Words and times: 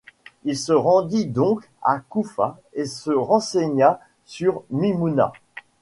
Il 0.45 0.57
se 0.57 0.73
rendit 0.73 1.27
donc 1.27 1.69
à 1.83 1.99
Koûfa 1.99 2.59
et 2.73 2.87
se 2.87 3.11
renseigna 3.11 3.99
sur 4.25 4.63
Mimoûna. 4.71 5.31